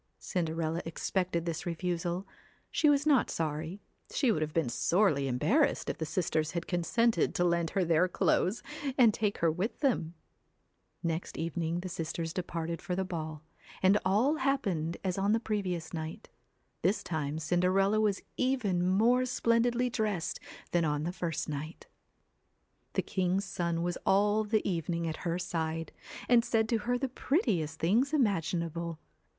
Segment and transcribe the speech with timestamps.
[0.17, 2.25] Cinderella expected this refusal.
[2.71, 7.35] She was not sorry; she would have been sorely embarrassed if the sisters had consented
[7.35, 8.63] to lend her their clothes,
[8.97, 10.15] and take her with them.
[11.03, 13.43] Next evening the sisters departed for the ball,
[13.83, 16.29] and all happened as on the previous night.
[16.81, 20.39] This time Cinderella was even more splendidly dressed
[20.71, 21.85] than on the first night.
[22.93, 25.91] The king's son was all the evening at her side,
[26.27, 28.97] and said to her the prettiest things imaginable.